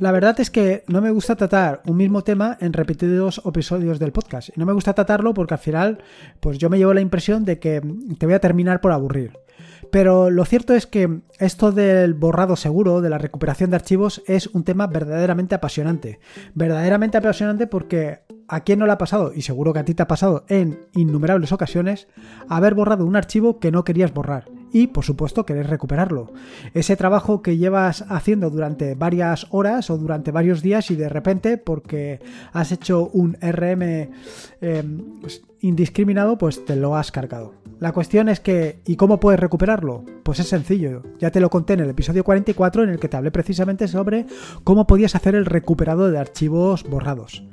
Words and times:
La 0.00 0.12
verdad 0.12 0.38
es 0.40 0.50
que 0.50 0.84
no 0.88 1.00
me 1.00 1.10
gusta 1.10 1.36
tratar 1.36 1.80
un 1.86 1.96
mismo 1.96 2.22
tema 2.22 2.58
en 2.60 2.72
repetidos 2.72 3.40
episodios 3.44 3.98
del 3.98 4.12
podcast. 4.12 4.50
Y 4.54 4.60
no 4.60 4.66
me 4.66 4.74
gusta 4.74 4.92
tratarlo 4.92 5.32
porque 5.32 5.54
al 5.54 5.60
final, 5.60 5.98
pues 6.40 6.58
yo 6.58 6.68
me 6.68 6.78
llevo 6.78 6.92
la 6.92 7.00
impresión 7.00 7.44
de 7.44 7.58
que 7.58 7.80
te 8.18 8.26
voy 8.26 8.34
a 8.34 8.40
terminar 8.40 8.80
por 8.80 8.92
aburrir. 8.92 9.38
Pero 9.90 10.30
lo 10.30 10.44
cierto 10.44 10.74
es 10.74 10.86
que 10.86 11.20
esto 11.38 11.72
del 11.72 12.12
borrado 12.12 12.56
seguro, 12.56 13.00
de 13.00 13.08
la 13.08 13.18
recuperación 13.18 13.70
de 13.70 13.76
archivos, 13.76 14.22
es 14.26 14.48
un 14.48 14.64
tema 14.64 14.86
verdaderamente 14.86 15.54
apasionante. 15.54 16.18
Verdaderamente 16.54 17.16
apasionante 17.16 17.66
porque 17.66 18.20
a 18.48 18.60
quién 18.60 18.78
no 18.78 18.86
le 18.86 18.92
ha 18.92 18.98
pasado, 18.98 19.32
y 19.34 19.42
seguro 19.42 19.72
que 19.72 19.78
a 19.78 19.84
ti 19.84 19.94
te 19.94 20.02
ha 20.02 20.08
pasado 20.08 20.44
en 20.48 20.86
innumerables 20.94 21.52
ocasiones, 21.52 22.08
haber 22.48 22.74
borrado 22.74 23.06
un 23.06 23.16
archivo 23.16 23.58
que 23.58 23.72
no 23.72 23.84
querías 23.84 24.12
borrar 24.12 24.44
y, 24.72 24.88
por 24.88 25.04
supuesto, 25.04 25.46
querer 25.46 25.68
recuperarlo. 25.68 26.32
Ese 26.74 26.96
trabajo 26.96 27.42
que 27.42 27.56
llevas 27.56 28.04
haciendo 28.08 28.50
durante 28.50 28.94
varias 28.94 29.46
horas 29.50 29.90
o 29.90 29.98
durante 29.98 30.30
varios 30.30 30.62
días 30.62 30.90
y 30.90 30.96
de 30.96 31.08
repente, 31.08 31.58
porque 31.58 32.20
has 32.52 32.72
hecho 32.72 33.08
un 33.12 33.36
RM 33.40 34.10
em, 34.60 35.04
indiscriminado, 35.60 36.38
pues 36.38 36.64
te 36.64 36.76
lo 36.76 36.96
has 36.96 37.12
cargado. 37.12 37.54
La 37.78 37.92
cuestión 37.92 38.28
es 38.28 38.40
que, 38.40 38.80
¿y 38.86 38.96
cómo 38.96 39.20
puedes 39.20 39.40
recuperarlo? 39.40 40.04
Pues 40.22 40.40
es 40.40 40.48
sencillo. 40.48 41.02
Ya 41.18 41.30
te 41.30 41.40
lo 41.40 41.50
conté 41.50 41.74
en 41.74 41.80
el 41.80 41.90
episodio 41.90 42.24
44 42.24 42.84
en 42.84 42.90
el 42.90 42.98
que 42.98 43.08
te 43.08 43.16
hablé 43.16 43.30
precisamente 43.30 43.86
sobre 43.86 44.26
cómo 44.64 44.86
podías 44.86 45.14
hacer 45.14 45.34
el 45.34 45.44
recuperado 45.44 46.10
de 46.10 46.18
archivos 46.18 46.84
borrados. 46.84 47.44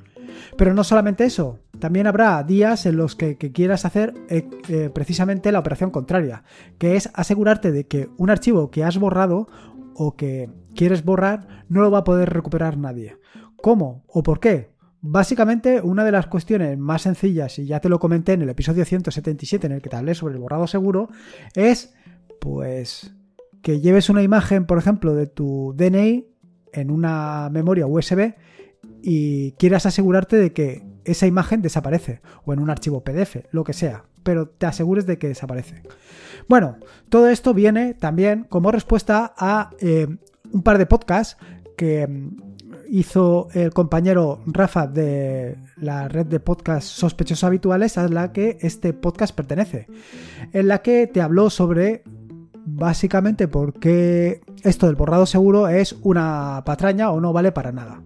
Pero 0.58 0.74
no 0.74 0.84
solamente 0.84 1.26
eso, 1.26 1.60
también 1.80 2.08
habrá 2.08 2.42
días 2.44 2.86
en 2.86 2.98
los 2.98 3.16
que, 3.16 3.38
quieras 3.38 3.86
hacer 3.86 4.14
eh, 4.30 4.48
eh, 4.70 4.90
precisamente 4.94 5.52
la 5.52 5.60
operación 5.60 5.92
contraria, 5.92 6.44
que 6.78 6.96
es 6.96 7.10
asegurarte 7.14 7.72
de 7.72 7.88
que 7.88 8.10
un 8.18 8.30
archivo 8.30 8.72
que 8.72 8.84
has 8.84 8.98
borrado 8.98 9.48
o 9.96 10.16
que 10.16 10.50
quieres 10.76 11.04
borrar 11.04 11.66
no 11.70 11.82
lo 11.82 11.92
va 11.92 12.00
a 12.00 12.04
poder 12.04 12.30
recuperar 12.32 12.78
nadie. 12.78 13.18
¿Cómo 13.58 14.04
o 14.08 14.24
por 14.24 14.40
qué? 14.40 14.74
Básicamente, 15.02 15.82
una 15.82 16.06
de 16.06 16.14
las 16.14 16.28
cuestiones 16.28 16.78
más 16.78 17.02
sencillas, 17.02 17.60
y 17.60 17.66
ya 17.66 17.82
te 17.82 17.90
lo 17.90 18.00
comenté 18.00 18.34
en 18.34 18.42
el 18.42 18.50
episodio 18.50 18.86
177 18.86 19.68
en 19.68 19.74
el 19.74 19.82
que 19.82 19.90
te 19.90 19.98
hablé 19.98 20.16
sobre 20.16 20.36
el 20.36 20.40
borrado 20.40 20.66
seguro, 20.66 21.10
es 21.56 21.94
pues 22.40 23.14
que 23.62 23.82
lleves 23.82 24.10
una 24.10 24.24
imagen, 24.24 24.66
por 24.66 24.78
ejemplo, 24.78 25.14
de 25.14 25.28
tu 25.28 25.74
DNI 25.76 26.28
en 26.72 26.92
una 26.92 27.50
memoria 27.52 27.88
USB 27.88 28.34
y 29.02 29.52
quieras 29.54 29.86
asegurarte 29.86 30.38
de 30.38 30.54
que 30.54 30.84
esa 31.06 31.28
imagen 31.28 31.62
desaparece 31.62 32.22
o 32.46 32.54
en 32.54 32.60
un 32.60 32.70
archivo 32.70 33.04
PDF, 33.04 33.38
lo 33.52 33.64
que 33.64 33.74
sea, 33.74 34.06
pero 34.24 34.48
te 34.48 34.66
asegures 34.66 35.06
de 35.06 35.18
que 35.18 35.28
desaparece. 35.28 35.84
Bueno, 36.48 36.78
todo 37.10 37.28
esto 37.28 37.54
viene 37.54 37.94
también 37.94 38.46
como 38.50 38.72
respuesta 38.72 39.34
a 39.38 39.70
eh, 39.80 40.08
un 40.52 40.64
par 40.64 40.78
de 40.78 40.86
podcasts 40.86 41.38
que 41.78 42.08
mm, 42.08 42.38
hizo 42.90 43.48
el 43.54 43.74
compañero 43.74 44.42
Rafa 44.46 44.88
de 44.88 45.58
la 45.78 46.08
red 46.08 46.26
de 46.26 46.40
podcasts 46.40 46.92
sospechosos 46.92 47.44
habituales 47.44 47.98
a 47.98 48.08
la 48.08 48.32
que 48.32 48.58
este 48.62 48.94
podcast 48.94 49.36
pertenece, 49.36 49.88
en 50.52 50.68
la 50.68 50.82
que 50.82 51.08
te 51.08 51.22
habló 51.22 51.50
sobre 51.50 52.04
básicamente 52.66 53.48
porque 53.48 54.42
esto 54.64 54.88
del 54.88 54.96
borrado 54.96 55.26
seguro 55.26 55.68
es 55.68 55.96
una 56.02 56.64
patraña 56.66 57.12
o 57.12 57.20
no 57.20 57.34
vale 57.34 57.52
para 57.52 57.72
nada. 57.72 58.02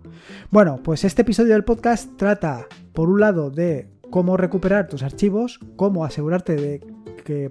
Bueno, 0.51 0.79
pues 0.83 1.03
este 1.03 1.21
episodio 1.21 1.53
del 1.53 1.63
podcast 1.63 2.15
trata, 2.17 2.67
por 2.93 3.09
un 3.09 3.19
lado, 3.19 3.49
de 3.49 3.89
cómo 4.09 4.37
recuperar 4.37 4.87
tus 4.87 5.03
archivos, 5.03 5.59
cómo 5.75 6.05
asegurarte 6.05 6.55
de 6.55 6.79
que 7.23 7.49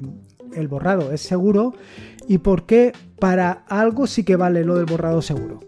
el 0.54 0.68
borrado 0.68 1.12
es 1.12 1.20
seguro 1.20 1.74
y 2.26 2.38
por 2.38 2.66
qué 2.66 2.92
para 3.18 3.64
algo 3.68 4.06
sí 4.06 4.24
que 4.24 4.36
vale 4.36 4.64
lo 4.64 4.76
del 4.76 4.86
borrado 4.86 5.22
seguro. 5.22 5.60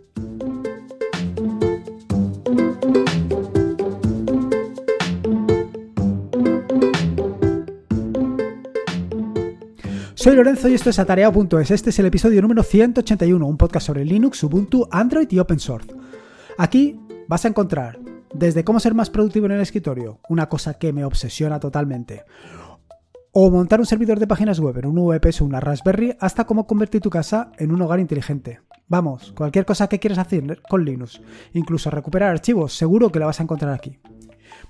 Soy 10.28 10.36
Lorenzo 10.36 10.68
y 10.68 10.74
esto 10.74 10.90
es 10.90 10.98
Atareado.es. 10.98 11.70
Este 11.70 11.88
es 11.88 11.98
el 12.00 12.04
episodio 12.04 12.42
número 12.42 12.62
181, 12.62 13.46
un 13.46 13.56
podcast 13.56 13.86
sobre 13.86 14.04
Linux, 14.04 14.42
Ubuntu, 14.42 14.86
Android 14.90 15.26
y 15.30 15.38
Open 15.38 15.58
Source. 15.58 15.88
Aquí 16.58 17.00
vas 17.28 17.46
a 17.46 17.48
encontrar 17.48 17.98
desde 18.34 18.62
cómo 18.62 18.78
ser 18.78 18.92
más 18.92 19.08
productivo 19.08 19.46
en 19.46 19.52
el 19.52 19.62
escritorio, 19.62 20.20
una 20.28 20.50
cosa 20.50 20.74
que 20.74 20.92
me 20.92 21.06
obsesiona 21.06 21.58
totalmente, 21.58 22.24
o 23.32 23.50
montar 23.50 23.80
un 23.80 23.86
servidor 23.86 24.18
de 24.18 24.26
páginas 24.26 24.60
web 24.60 24.76
en 24.76 24.84
un 24.84 24.96
VPS 24.96 25.40
o 25.40 25.46
una 25.46 25.60
Raspberry, 25.60 26.14
hasta 26.20 26.44
cómo 26.44 26.66
convertir 26.66 27.00
tu 27.00 27.08
casa 27.08 27.50
en 27.56 27.72
un 27.72 27.80
hogar 27.80 27.98
inteligente. 27.98 28.60
Vamos, 28.86 29.32
cualquier 29.34 29.64
cosa 29.64 29.88
que 29.88 29.98
quieras 29.98 30.18
hacer 30.18 30.60
con 30.68 30.84
Linux, 30.84 31.22
incluso 31.54 31.90
recuperar 31.90 32.32
archivos, 32.32 32.74
seguro 32.74 33.10
que 33.10 33.18
la 33.18 33.24
vas 33.24 33.40
a 33.40 33.44
encontrar 33.44 33.72
aquí. 33.72 33.98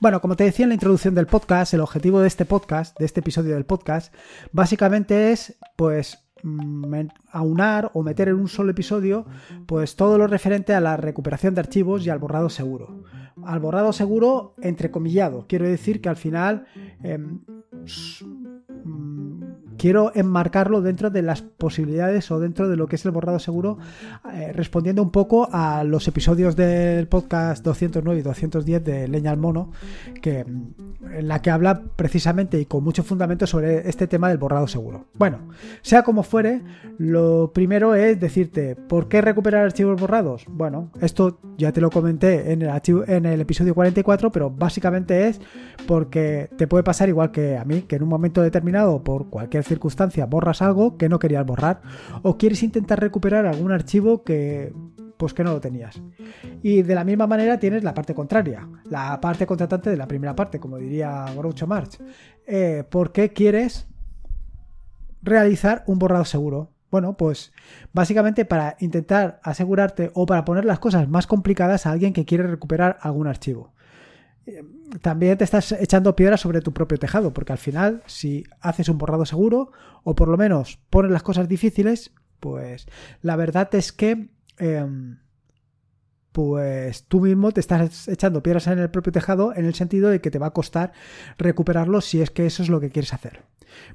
Bueno, 0.01 0.21
como 0.21 0.37
te 0.37 0.45
decía 0.45 0.65
en 0.65 0.69
la 0.69 0.75
introducción 0.75 1.17
del 1.17 1.27
podcast, 1.27 1.75
el 1.75 1.81
objetivo 1.81 2.21
de 2.21 2.29
este 2.29 2.45
podcast, 2.45 2.97
de 3.01 3.05
este 3.05 3.19
episodio 3.19 3.55
del 3.55 3.65
podcast, 3.65 4.15
básicamente 4.53 5.33
es, 5.33 5.59
pues, 5.75 6.25
mm, 6.45 6.95
aunar 7.33 7.91
o 7.95 8.05
meter 8.05 8.29
en 8.29 8.37
un 8.37 8.47
solo 8.47 8.71
episodio 8.71 9.27
pues 9.67 9.97
todo 9.97 10.17
lo 10.17 10.29
referente 10.29 10.73
a 10.73 10.81
la 10.81 10.97
recuperación 10.97 11.55
de 11.55 11.63
archivos 11.63 12.07
y 12.07 12.11
al 12.11 12.21
borrado 12.21 12.49
seguro. 12.49 13.03
Al 13.45 13.59
borrado 13.59 13.93
seguro 13.93 14.55
entrecomillado. 14.63 15.47
Quiero 15.49 15.67
decir 15.67 16.01
que 16.01 16.09
al 16.09 16.17
final 16.17 16.67
em, 17.03 17.41
quiero 19.79 20.13
enmarcarlo 20.15 20.83
dentro 20.83 21.09
de 21.09 21.23
las 21.23 21.41
posibilidades 21.41 22.31
o 22.31 22.41
dentro 22.41 22.69
de 22.69 22.77
lo 22.77 22.87
que 22.87 22.97
es 22.97 23.05
el 23.07 23.13
borrado 23.13 23.39
seguro, 23.39 23.79
eh, 24.35 24.53
respondiendo 24.53 25.03
un 25.03 25.11
poco 25.11 25.49
a 25.51 25.85
los 25.85 26.07
episodios 26.09 26.57
del 26.57 27.07
podcast 27.07 27.65
209 27.65 28.21
y 28.21 28.23
210 28.23 28.85
de 28.85 29.09
Leña 29.09 29.31
al 29.31 29.39
Mono, 29.39 29.71
que, 30.21 30.41
en 30.41 31.29
la 31.29 31.41
que 31.41 31.51
habla 31.51 31.83
precisamente 31.97 32.61
y 32.61 32.67
con 32.67 32.85
mucho 32.85 33.03
fundamento 33.03 33.47
sobre 33.47 33.89
este 33.89 34.07
tema 34.07 34.29
del 34.29 34.39
borrado 34.39 34.67
seguro. 34.67 35.07
Bueno, 35.15 35.39
sea 35.81 36.03
como 36.03 36.23
fuere, 36.23 36.63
lo 36.99 37.53
primero 37.55 37.95
es 37.95 38.21
decirte, 38.21 38.75
¿por 38.77 39.09
qué 39.09 39.21
recuperar 39.21 39.65
archivos 39.65 40.01
borrados? 40.01 40.45
Bueno, 40.49 40.91
esto 41.01 41.39
ya 41.57 41.73
te 41.73 41.81
lo 41.81 41.91
comenté 41.91 42.53
en 42.53 42.63
el, 42.63 42.71
en 43.07 43.27
el 43.27 43.41
episodio 43.41 43.75
44, 43.75 44.33
pero 44.33 44.51
básicamente 44.51 45.29
es 45.29 45.41
porque 45.87 46.51
te 46.57 46.67
puede 46.67 46.83
pasar 46.83 47.09
igual 47.09 47.31
que 47.31 47.57
a 47.57 47.65
mí, 47.65 47.83
que 47.83 47.97
en 47.97 48.03
un 48.03 48.09
momento 48.09 48.43
determinado, 48.43 49.03
por 49.03 49.29
cualquier 49.29 49.65
circunstancia 49.69 50.27
borras 50.27 50.63
algo 50.63 50.97
que 50.97 51.09
no 51.09 51.19
querías 51.19 51.47
borrar 51.47 51.81
o 52.23 52.37
quieres 52.37 52.63
intentar 52.63 53.01
recuperar 53.01 53.47
algún 53.47 53.71
archivo 53.71 54.25
que 54.25 54.73
pues 55.17 55.35
que 55.35 55.45
no 55.45 55.53
lo 55.53 55.61
tenías. 55.61 56.01
Y 56.63 56.83
de 56.83 56.95
la 56.95 57.05
misma 57.05 57.27
manera 57.27 57.59
tienes 57.59 57.83
la 57.83 57.93
parte 57.93 58.15
contraria, 58.15 58.69
la 58.85 59.21
parte 59.21 59.47
contratante 59.47 59.91
de 59.91 59.97
la 59.97 60.07
primera 60.07 60.35
parte, 60.35 60.61
como 60.61 60.79
diría 60.79 61.27
Groucho 61.37 61.67
Marx. 61.67 61.99
Eh, 62.47 62.85
¿Por 62.89 63.11
qué 63.11 63.33
quieres 63.33 63.89
realizar 65.21 65.83
un 65.87 65.99
borrado 65.99 66.25
seguro? 66.25 66.71
Bueno, 66.91 67.17
pues 67.17 67.53
básicamente 67.93 68.45
para 68.45 68.77
intentar 68.79 69.41
asegurarte 69.43 70.11
o 70.15 70.25
para 70.25 70.45
poner 70.45 70.65
las 70.65 70.79
cosas 70.79 71.09
más 71.09 71.27
complicadas 71.27 71.85
a 71.85 71.91
alguien 71.91 72.13
que 72.13 72.25
quiere 72.25 72.47
recuperar 72.47 72.97
algún 73.03 73.27
archivo 73.27 73.73
también 75.03 75.39
te 75.39 75.45
estás 75.45 75.73
echando 75.73 76.17
piedras 76.17 76.41
sobre 76.41 76.61
tu 76.61 76.73
propio 76.73 76.99
tejado, 76.99 77.33
porque 77.33 77.53
al 77.53 77.59
final, 77.59 78.03
si 78.07 78.45
haces 78.61 78.89
un 78.89 78.99
borrado 78.99 79.27
seguro, 79.27 79.73
o 80.05 80.15
por 80.15 80.29
lo 80.29 80.37
menos 80.37 80.79
pones 80.91 81.11
las 81.11 81.23
cosas 81.23 81.49
difíciles, 81.49 82.13
pues 82.41 82.87
la 83.23 83.37
verdad 83.37 83.75
es 83.75 83.93
que 83.93 84.31
em, 84.59 85.19
pues 86.33 87.05
tú 87.05 87.21
mismo 87.21 87.53
te 87.53 87.61
estás 87.61 88.09
echando 88.09 88.43
piedras 88.43 88.67
en 88.69 88.79
el 88.79 88.91
propio 88.91 89.13
tejado 89.13 89.55
en 89.55 89.65
el 89.65 89.75
sentido 89.75 90.09
de 90.09 90.21
que 90.21 90.31
te 90.31 90.39
va 90.39 90.49
a 90.49 90.53
costar 90.53 90.93
recuperarlo 91.37 92.01
si 92.01 92.21
es 92.21 92.31
que 92.31 92.47
eso 92.47 92.63
es 92.63 92.69
lo 92.69 92.81
que 92.81 92.91
quieres 92.91 93.13
hacer. 93.13 93.43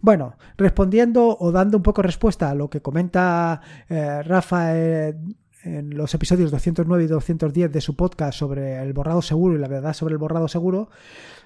Bueno, 0.02 0.36
respondiendo 0.58 1.38
o 1.40 1.52
dando 1.52 1.78
un 1.78 1.84
poco 1.84 2.02
respuesta 2.02 2.50
a 2.50 2.56
lo 2.56 2.70
que 2.70 2.82
comenta 2.82 3.62
eh, 3.90 4.22
Rafa 4.24 4.78
eh, 4.78 5.16
en 5.63 5.95
los 5.95 6.13
episodios 6.13 6.51
209 6.51 7.04
y 7.04 7.07
210 7.07 7.71
de 7.71 7.81
su 7.81 7.95
podcast 7.95 8.38
sobre 8.38 8.81
el 8.81 8.94
borrado 8.94 9.21
seguro 9.21 9.56
y 9.56 9.60
la 9.60 9.68
verdad 9.68 9.94
sobre 9.94 10.13
el 10.13 10.18
borrado 10.18 10.48
seguro, 10.48 10.89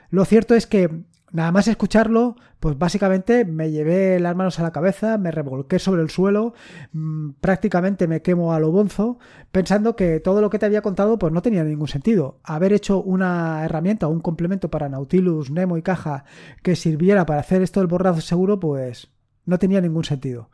lo 0.09 0.25
cierto 0.25 0.55
es 0.55 0.67
que 0.67 0.89
nada 1.31 1.51
más 1.51 1.67
escucharlo, 1.67 2.37
pues 2.59 2.77
básicamente 2.77 3.43
me 3.43 3.69
llevé 3.69 4.19
las 4.19 4.35
manos 4.35 4.59
a 4.59 4.63
la 4.63 4.71
cabeza, 4.71 5.17
me 5.17 5.31
revolqué 5.31 5.79
sobre 5.79 6.01
el 6.01 6.09
suelo, 6.09 6.53
mm, 6.93 7.31
prácticamente 7.41 8.07
me 8.07 8.21
quemo 8.21 8.53
a 8.53 8.59
lo 8.59 8.71
bonzo, 8.71 9.19
pensando 9.51 9.95
que 9.95 10.19
todo 10.19 10.41
lo 10.41 10.49
que 10.49 10.59
te 10.59 10.65
había 10.65 10.81
contado 10.81 11.19
pues 11.19 11.33
no 11.33 11.41
tenía 11.41 11.63
ningún 11.63 11.87
sentido. 11.87 12.39
Haber 12.43 12.73
hecho 12.73 13.01
una 13.01 13.65
herramienta 13.65 14.07
o 14.07 14.11
un 14.11 14.21
complemento 14.21 14.69
para 14.69 14.89
Nautilus, 14.89 15.51
Nemo 15.51 15.77
y 15.77 15.81
Caja 15.81 16.23
que 16.63 16.75
sirviera 16.75 17.25
para 17.25 17.41
hacer 17.41 17.61
esto 17.61 17.81
del 17.81 17.87
borrado 17.87 18.21
seguro, 18.21 18.59
pues 18.59 19.09
no 19.45 19.59
tenía 19.59 19.81
ningún 19.81 20.05
sentido. 20.05 20.49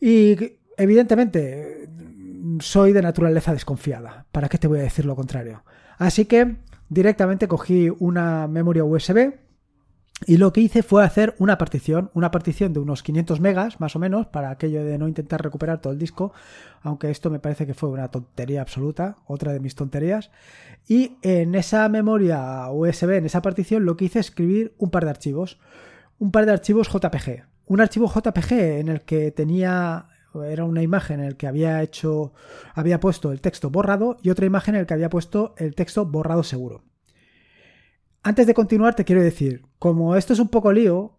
Y 0.00 0.36
evidentemente 0.78 1.90
soy 2.60 2.92
de 2.92 3.02
naturaleza 3.02 3.52
desconfiada. 3.52 4.26
¿Para 4.32 4.48
qué 4.48 4.58
te 4.58 4.68
voy 4.68 4.80
a 4.80 4.82
decir 4.82 5.04
lo 5.04 5.16
contrario? 5.16 5.62
Así 5.98 6.24
que 6.24 6.56
directamente 6.88 7.48
cogí 7.48 7.90
una 7.98 8.48
memoria 8.48 8.84
USB 8.84 9.34
Y 10.26 10.36
lo 10.36 10.52
que 10.52 10.60
hice 10.60 10.82
fue 10.82 11.02
hacer 11.02 11.34
una 11.38 11.56
partición, 11.56 12.10
una 12.12 12.30
partición 12.30 12.74
de 12.74 12.80
unos 12.80 13.02
500 13.02 13.40
megas, 13.40 13.80
más 13.80 13.96
o 13.96 13.98
menos, 13.98 14.26
para 14.26 14.50
aquello 14.50 14.84
de 14.84 14.98
no 14.98 15.08
intentar 15.08 15.42
recuperar 15.42 15.80
todo 15.80 15.92
el 15.94 15.98
disco, 15.98 16.32
aunque 16.82 17.10
esto 17.10 17.30
me 17.30 17.38
parece 17.38 17.66
que 17.66 17.72
fue 17.72 17.88
una 17.88 18.10
tontería 18.10 18.60
absoluta, 18.60 19.16
otra 19.26 19.52
de 19.52 19.60
mis 19.60 19.74
tonterías. 19.74 20.30
Y 20.86 21.16
en 21.22 21.54
esa 21.54 21.88
memoria 21.88 22.68
USB, 22.70 23.12
en 23.12 23.26
esa 23.26 23.40
partición, 23.40 23.86
lo 23.86 23.96
que 23.96 24.06
hice 24.06 24.18
es 24.18 24.26
escribir 24.26 24.74
un 24.76 24.90
par 24.90 25.04
de 25.04 25.10
archivos, 25.10 25.58
un 26.18 26.32
par 26.32 26.44
de 26.44 26.52
archivos 26.52 26.88
JPG. 26.88 27.44
Un 27.66 27.80
archivo 27.80 28.12
JPG 28.12 28.52
en 28.52 28.88
el 28.88 29.02
que 29.02 29.30
tenía 29.30 30.06
era 30.44 30.64
una 30.64 30.82
imagen 30.82 31.20
en 31.20 31.26
el 31.26 31.36
que 31.36 31.46
había 31.46 31.82
hecho 31.82 32.32
había 32.74 33.00
puesto 33.00 33.32
el 33.32 33.40
texto 33.40 33.70
borrado 33.70 34.16
y 34.22 34.30
otra 34.30 34.46
imagen 34.46 34.74
en 34.74 34.82
el 34.82 34.86
que 34.86 34.94
había 34.94 35.10
puesto 35.10 35.54
el 35.58 35.74
texto 35.74 36.06
borrado 36.06 36.42
seguro. 36.42 36.82
Antes 38.22 38.46
de 38.46 38.54
continuar, 38.54 38.94
te 38.94 39.04
quiero 39.04 39.22
decir, 39.22 39.62
como 39.78 40.14
esto 40.16 40.32
es 40.32 40.38
un 40.38 40.48
poco 40.48 40.72
lío, 40.72 41.18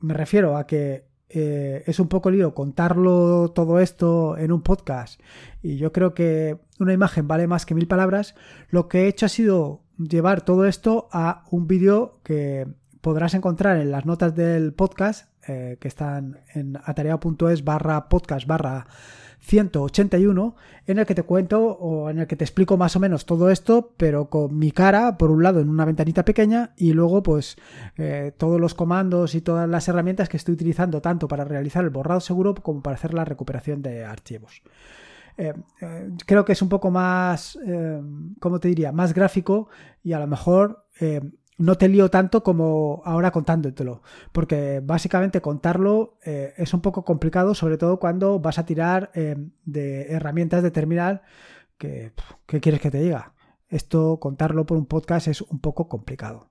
me 0.00 0.14
refiero 0.14 0.56
a 0.56 0.66
que 0.66 1.08
eh, 1.28 1.84
es 1.86 2.00
un 2.00 2.08
poco 2.08 2.30
lío 2.30 2.54
contarlo 2.54 3.52
todo 3.52 3.78
esto 3.78 4.36
en 4.36 4.50
un 4.50 4.62
podcast 4.62 5.20
y 5.62 5.76
yo 5.76 5.92
creo 5.92 6.12
que 6.12 6.58
una 6.80 6.92
imagen 6.92 7.28
vale 7.28 7.46
más 7.46 7.66
que 7.66 7.74
mil 7.76 7.86
palabras, 7.86 8.34
lo 8.68 8.88
que 8.88 9.02
he 9.02 9.06
hecho 9.06 9.26
ha 9.26 9.28
sido 9.28 9.84
llevar 9.96 10.42
todo 10.42 10.66
esto 10.66 11.08
a 11.12 11.44
un 11.50 11.68
vídeo 11.68 12.18
que 12.24 12.66
podrás 13.00 13.34
encontrar 13.34 13.76
en 13.76 13.92
las 13.92 14.06
notas 14.06 14.34
del 14.34 14.72
podcast 14.72 15.29
eh, 15.52 15.78
que 15.80 15.88
están 15.88 16.38
en 16.54 16.76
atareado.es 16.76 17.64
barra 17.64 18.08
podcast 18.08 18.46
barra 18.46 18.86
181 19.40 20.54
en 20.86 20.98
el 21.00 21.06
que 21.06 21.16
te 21.16 21.24
cuento 21.24 21.72
o 21.72 22.08
en 22.08 22.20
el 22.20 22.28
que 22.28 22.36
te 22.36 22.44
explico 22.44 22.76
más 22.76 22.94
o 22.94 23.00
menos 23.00 23.26
todo 23.26 23.50
esto, 23.50 23.92
pero 23.96 24.30
con 24.30 24.56
mi 24.56 24.70
cara, 24.70 25.18
por 25.18 25.32
un 25.32 25.42
lado 25.42 25.58
en 25.58 25.68
una 25.68 25.84
ventanita 25.84 26.24
pequeña 26.24 26.72
y 26.76 26.92
luego 26.92 27.24
pues 27.24 27.56
eh, 27.96 28.30
todos 28.38 28.60
los 28.60 28.74
comandos 28.74 29.34
y 29.34 29.40
todas 29.40 29.68
las 29.68 29.88
herramientas 29.88 30.28
que 30.28 30.36
estoy 30.36 30.54
utilizando 30.54 31.02
tanto 31.02 31.26
para 31.26 31.42
realizar 31.42 31.82
el 31.82 31.90
borrado 31.90 32.20
seguro 32.20 32.54
como 32.54 32.80
para 32.80 32.94
hacer 32.94 33.12
la 33.12 33.24
recuperación 33.24 33.82
de 33.82 34.04
archivos. 34.04 34.62
Eh, 35.36 35.54
creo 36.26 36.44
que 36.44 36.52
es 36.52 36.62
un 36.62 36.68
poco 36.68 36.92
más, 36.92 37.58
¿cómo 38.38 38.60
te 38.60 38.68
diría? 38.68 38.92
Más 38.92 39.14
gráfico 39.14 39.68
y 40.04 40.12
a 40.12 40.20
lo 40.20 40.28
mejor 40.28 40.84
no 41.60 41.74
te 41.76 41.88
lío 41.88 42.10
tanto 42.10 42.42
como 42.42 43.02
ahora 43.04 43.30
contándotelo, 43.30 44.02
porque 44.32 44.80
básicamente 44.82 45.42
contarlo 45.42 46.16
eh, 46.24 46.54
es 46.56 46.72
un 46.72 46.80
poco 46.80 47.04
complicado, 47.04 47.54
sobre 47.54 47.76
todo 47.76 47.98
cuando 47.98 48.40
vas 48.40 48.58
a 48.58 48.64
tirar 48.64 49.10
eh, 49.14 49.36
de 49.66 50.06
herramientas 50.10 50.62
de 50.62 50.70
terminal 50.70 51.20
que, 51.76 52.12
¿qué 52.46 52.60
quieres 52.60 52.80
que 52.80 52.90
te 52.90 53.00
diga? 53.00 53.34
Esto, 53.68 54.18
contarlo 54.18 54.64
por 54.64 54.78
un 54.78 54.86
podcast 54.86 55.28
es 55.28 55.42
un 55.42 55.60
poco 55.60 55.86
complicado, 55.86 56.50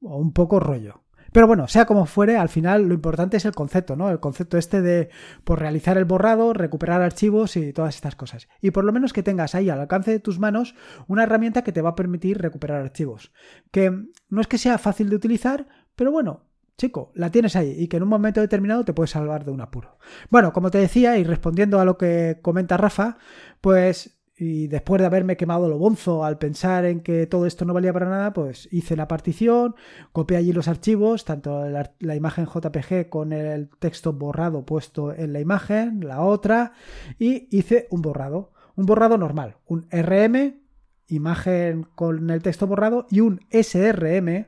o 0.00 0.16
un 0.18 0.32
poco 0.32 0.60
rollo. 0.60 1.03
Pero 1.34 1.48
bueno, 1.48 1.66
sea 1.66 1.84
como 1.84 2.06
fuere, 2.06 2.36
al 2.36 2.48
final 2.48 2.86
lo 2.86 2.94
importante 2.94 3.38
es 3.38 3.44
el 3.44 3.56
concepto, 3.56 3.96
¿no? 3.96 4.08
El 4.08 4.20
concepto 4.20 4.56
este 4.56 4.80
de 4.82 5.10
por 5.42 5.58
realizar 5.58 5.98
el 5.98 6.04
borrado, 6.04 6.52
recuperar 6.52 7.02
archivos 7.02 7.56
y 7.56 7.72
todas 7.72 7.96
estas 7.96 8.14
cosas. 8.14 8.46
Y 8.60 8.70
por 8.70 8.84
lo 8.84 8.92
menos 8.92 9.12
que 9.12 9.24
tengas 9.24 9.56
ahí 9.56 9.68
al 9.68 9.80
alcance 9.80 10.12
de 10.12 10.20
tus 10.20 10.38
manos 10.38 10.76
una 11.08 11.24
herramienta 11.24 11.64
que 11.64 11.72
te 11.72 11.82
va 11.82 11.90
a 11.90 11.94
permitir 11.96 12.38
recuperar 12.38 12.80
archivos. 12.80 13.32
Que 13.72 13.90
no 14.28 14.40
es 14.40 14.46
que 14.46 14.58
sea 14.58 14.78
fácil 14.78 15.10
de 15.10 15.16
utilizar, 15.16 15.66
pero 15.96 16.12
bueno, 16.12 16.44
chico, 16.78 17.10
la 17.16 17.32
tienes 17.32 17.56
ahí 17.56 17.74
y 17.78 17.88
que 17.88 17.96
en 17.96 18.04
un 18.04 18.10
momento 18.10 18.40
determinado 18.40 18.84
te 18.84 18.92
puede 18.92 19.08
salvar 19.08 19.44
de 19.44 19.50
un 19.50 19.60
apuro. 19.60 19.98
Bueno, 20.30 20.52
como 20.52 20.70
te 20.70 20.78
decía, 20.78 21.18
y 21.18 21.24
respondiendo 21.24 21.80
a 21.80 21.84
lo 21.84 21.98
que 21.98 22.38
comenta 22.42 22.76
Rafa, 22.76 23.16
pues 23.60 24.20
y 24.36 24.66
después 24.66 25.00
de 25.00 25.06
haberme 25.06 25.36
quemado 25.36 25.68
lo 25.68 25.78
bonzo 25.78 26.24
al 26.24 26.38
pensar 26.38 26.84
en 26.86 27.00
que 27.00 27.26
todo 27.26 27.46
esto 27.46 27.64
no 27.64 27.72
valía 27.74 27.92
para 27.92 28.08
nada, 28.08 28.32
pues 28.32 28.68
hice 28.72 28.96
la 28.96 29.06
partición, 29.06 29.76
copié 30.12 30.38
allí 30.38 30.52
los 30.52 30.66
archivos, 30.66 31.24
tanto 31.24 31.68
la, 31.68 32.16
imagen 32.16 32.46
JPG 32.46 33.08
con 33.08 33.32
el 33.32 33.68
texto 33.78 34.12
borrado 34.12 34.64
puesto 34.64 35.14
en 35.14 35.32
la 35.32 35.40
imagen, 35.40 36.00
la 36.06 36.22
otra, 36.22 36.72
y 37.18 37.46
hice 37.56 37.86
un 37.90 38.02
borrado, 38.02 38.52
un 38.74 38.86
borrado 38.86 39.18
normal, 39.18 39.56
un 39.66 39.86
RM, 39.92 40.60
imagen 41.06 41.86
con 41.94 42.30
el 42.30 42.42
texto 42.42 42.66
borrado, 42.66 43.06
y 43.10 43.20
un 43.20 43.40
SRM, 43.50 44.46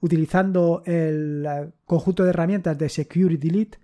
utilizando 0.00 0.82
el 0.84 1.72
conjunto 1.86 2.24
de 2.24 2.30
herramientas 2.30 2.76
de 2.76 2.90
Security 2.90 3.48
Delete 3.48 3.78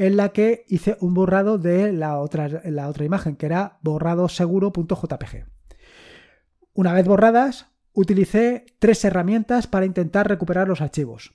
en 0.00 0.16
la 0.16 0.30
que 0.30 0.64
hice 0.66 0.96
un 1.00 1.12
borrado 1.12 1.58
de 1.58 1.92
la 1.92 2.18
otra, 2.18 2.48
la 2.64 2.88
otra 2.88 3.04
imagen, 3.04 3.36
que 3.36 3.44
era 3.44 3.78
borradoseguro.jpg. 3.82 5.44
Una 6.72 6.94
vez 6.94 7.06
borradas, 7.06 7.66
utilicé 7.92 8.64
tres 8.78 9.04
herramientas 9.04 9.66
para 9.66 9.84
intentar 9.84 10.26
recuperar 10.26 10.68
los 10.68 10.80
archivos. 10.80 11.34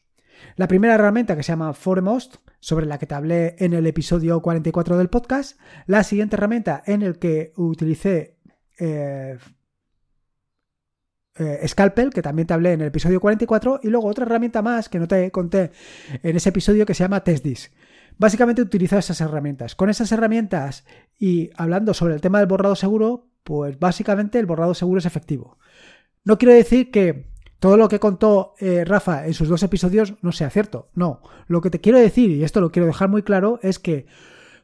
La 0.56 0.68
primera 0.68 0.96
herramienta 0.96 1.38
que 1.38 1.44
se 1.44 1.52
llama 1.52 1.74
Foremost, 1.74 2.38
sobre 2.60 2.88
la 2.88 2.98
que 2.98 3.06
te 3.06 3.14
hablé 3.14 3.56
en 3.60 3.74
el 3.74 3.86
episodio 3.86 4.42
44 4.42 4.98
del 4.98 5.10
podcast. 5.10 5.60
La 5.86 6.04
siguiente 6.04 6.36
herramienta 6.36 6.82
en 6.88 7.04
el 7.04 7.20
que 7.20 7.54
utilicé 7.58 8.40
eh, 8.80 9.38
eh, 11.36 11.68
Scalpel, 11.68 12.10
que 12.10 12.24
también 12.24 12.48
te 12.48 12.56
hablé 12.56 12.74
en 12.74 12.82
el 12.82 12.88
episodio 12.88 13.22
44. 13.22 13.82
Y 13.84 13.90
luego 13.90 14.08
otra 14.08 14.26
herramienta 14.26 14.64
más 14.64 14.90
que 14.90 14.98
no 14.98 15.08
te 15.08 15.30
conté 15.30 15.70
en 16.24 16.36
ese 16.36 16.50
episodio 16.50 16.88
que 16.88 16.96
se 16.96 17.04
llama 17.04 17.24
TestDisk. 17.24 17.72
Básicamente 18.18 18.62
utilizo 18.62 18.98
esas 18.98 19.20
herramientas. 19.22 19.76
Con 19.76 19.90
esas 19.90 20.12
herramientas 20.12 20.86
y 21.20 21.50
hablando 21.56 21.94
sobre 21.94 22.14
el 22.14 22.22
tema 22.22 22.40
del 22.40 22.48
borrado 22.48 22.76
seguro, 22.76 23.28
pues 23.44 23.80
básicamente 23.80 24.40
el 24.40 24.46
borrado 24.46 24.74
seguro 24.74 25.00
es 25.00 25.06
efectivo. 25.06 25.58
No 26.24 26.38
quiero 26.38 26.54
decir 26.54 26.92
que 26.92 27.30
todo 27.60 27.78
lo 27.78 27.88
que 27.88 28.00
contó 28.00 28.54
eh, 28.60 28.84
Rafa 28.86 29.26
en 29.28 29.34
sus 29.34 29.48
dos 29.48 29.64
episodios 29.64 30.16
no 30.22 30.32
sea 30.32 30.50
cierto. 30.50 30.90
No, 30.94 31.22
lo 31.48 31.62
que 31.62 31.70
te 31.70 31.82
quiero 31.82 32.00
decir, 32.00 32.32
y 32.32 32.44
esto 32.44 32.62
lo 32.62 32.72
quiero 32.72 32.88
dejar 32.88 33.10
muy 33.10 33.24
claro, 33.24 33.60
es 33.62 33.80
que 33.80 34.08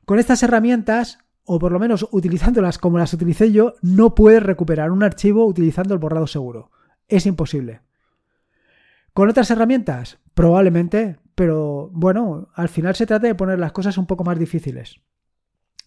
con 0.06 0.20
estas 0.20 0.44
herramientas, 0.44 1.20
o 1.44 1.60
por 1.60 1.72
lo 1.72 1.80
menos 1.80 2.08
utilizándolas 2.12 2.78
como 2.78 2.98
las 2.98 3.14
utilicé 3.14 3.52
yo, 3.52 3.76
no 3.82 4.16
puedes 4.16 4.44
recuperar 4.44 4.92
un 4.92 5.04
archivo 5.04 5.46
utilizando 5.46 5.94
el 5.94 6.00
borrado 6.00 6.28
seguro. 6.28 6.72
Es 7.08 7.26
imposible. 7.26 7.82
Con 9.14 9.30
otras 9.30 9.52
herramientas, 9.52 10.20
probablemente, 10.34 11.18
pero 11.36 11.90
bueno, 11.94 12.50
al 12.54 12.70
final 12.70 12.96
se 12.96 13.06
trata 13.06 13.28
de 13.28 13.36
poner 13.36 13.60
las 13.60 13.72
cosas 13.72 13.98
un 13.98 14.08
poco 14.08 14.24
más 14.24 14.38
difíciles. 14.38 15.02